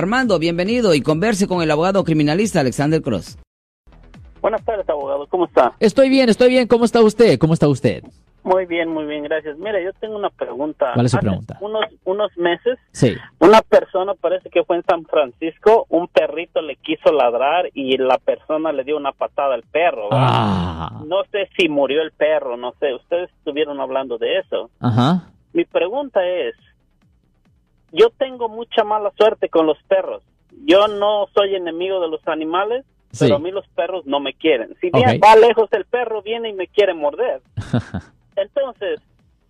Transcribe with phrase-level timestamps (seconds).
[0.00, 3.36] Armando, bienvenido y converse con el abogado criminalista Alexander Cross.
[4.40, 5.26] Buenas tardes, abogado.
[5.26, 5.74] ¿Cómo está?
[5.78, 6.66] Estoy bien, estoy bien.
[6.66, 7.38] ¿Cómo está usted?
[7.38, 8.02] ¿Cómo está usted?
[8.42, 9.58] Muy bien, muy bien, gracias.
[9.58, 10.92] Mira, yo tengo una pregunta.
[10.94, 11.58] ¿Cuál es su Hace pregunta?
[11.60, 13.14] Unos, unos meses, Sí.
[13.40, 18.16] una persona, parece que fue en San Francisco, un perrito le quiso ladrar y la
[18.16, 20.08] persona le dio una patada al perro.
[20.12, 21.02] Ah.
[21.06, 22.94] No sé si murió el perro, no sé.
[22.94, 24.70] Ustedes estuvieron hablando de eso.
[24.80, 25.24] Ajá.
[25.52, 26.54] Mi pregunta es,
[27.92, 30.22] yo tengo mucha mala suerte con los perros.
[30.64, 33.24] Yo no soy enemigo de los animales, Sí.
[33.24, 34.76] pero a mí los perros no me quieren.
[34.80, 37.40] Si bien va lejos el perro, viene y me quiere morder.
[38.36, 39.00] Entonces,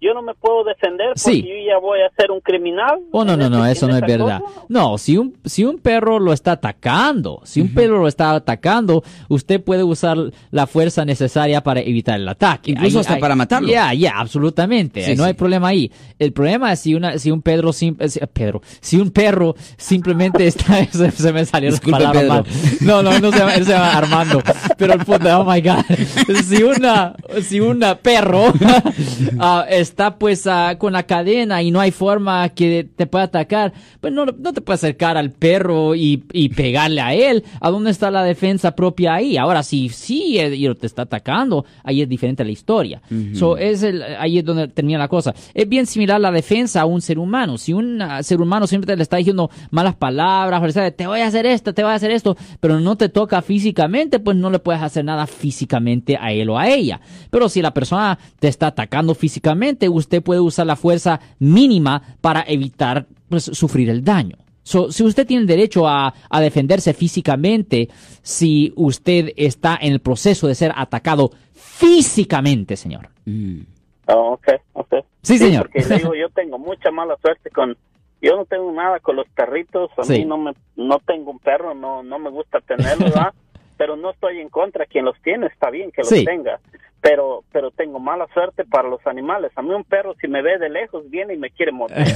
[0.00, 1.42] yo no me puedo defender porque Sí.
[1.42, 3.00] yo ya voy a ser un criminal.
[3.12, 4.40] Oh, no, no, no, eso no es verdad.
[4.40, 4.64] cosa.
[4.68, 9.02] No, si un, si un perro lo está atacando, si un perro lo está atacando,
[9.28, 10.16] usted puede usar
[10.50, 12.70] la fuerza necesaria para evitar el ataque.
[12.72, 13.68] Incluso hasta para matarlo.
[13.68, 15.02] Ya, ya, absolutamente.
[15.04, 15.28] Sí, no sí.
[15.28, 15.90] hay problema ahí.
[16.18, 19.54] El problema es si una, si un Pedro, sim- eh, si- Pedro, si un perro
[19.76, 22.50] simplemente está, se, se me salió Disculpe, la palabra.
[22.80, 24.42] No, no, no se llama, él se llama Armando.
[24.78, 25.84] Pero el punto, oh my God.
[26.50, 28.52] Si una, si un perro
[29.38, 33.72] ah, está pues ah, con la cadena y no hay forma que te pueda atacar,
[34.00, 37.44] pues no, no te puedes acercar al perro y, y pegarle a él.
[37.60, 39.36] ¿A dónde está la defensa propia ahí?
[39.36, 43.02] Ahora, si sí él te está atacando, ahí es diferente la historia.
[43.34, 45.34] So, es el, ahí es donde termina la cosa.
[45.54, 47.58] Es bien similar la defensa a un ser humano.
[47.58, 51.26] Si un ah, ser humano siempre le está diciendo malas palabras, o te voy a
[51.26, 54.58] hacer esto, te voy a hacer esto, pero no te toca físicamente, pues no le
[54.58, 57.00] puedes hacer nada físicamente a él o a ella.
[57.30, 62.42] Pero si la persona te está atacando físicamente, usted puede usar la fuerza mínima para
[62.46, 64.36] evitar pues, sufrir el daño.
[64.62, 67.88] So, si usted tiene el derecho a, a defenderse físicamente,
[68.22, 73.08] si usted está en el proceso de ser atacado físicamente, señor.
[73.24, 73.60] Mm.
[74.06, 74.94] Oh, ok, ok.
[75.22, 75.70] Sí, señor.
[75.70, 77.76] Porque digo, yo tengo mucha mala suerte con...
[78.22, 80.18] Yo no tengo nada con los perritos, a Sí.
[80.18, 83.32] mí no me no tengo un perro, no no me gusta tenerlo, ¿verdad?
[83.78, 86.22] pero no estoy en contra, quien los tiene está bien que los Sí.
[86.26, 86.60] tenga,
[87.00, 89.50] pero pero tengo mala suerte para los animales.
[89.56, 92.06] A mí un perro si me ve de lejos viene y me quiere morder.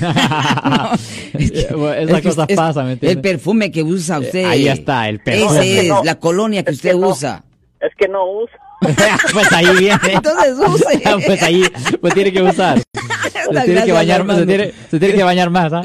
[1.39, 3.23] Es que- Bueno, Esa cosa pasa, ¿me El entiende?
[3.23, 4.45] perfume que usa usted.
[4.45, 5.61] Ahí está, el perfume.
[5.61, 6.05] Esa Es no.
[6.05, 7.09] la colonia que Es usted que no.
[7.09, 7.43] usa.
[7.81, 8.53] es que no uso.
[9.33, 9.99] pues ahí viene.
[10.13, 11.03] Entonces use.
[11.27, 11.63] pues ahí,
[12.01, 12.79] pues tiene que usar.
[12.79, 15.83] Se tiene que bañar, se tiene, se tiene que bañar más, ¿ah?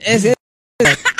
[0.00, 0.34] Ese-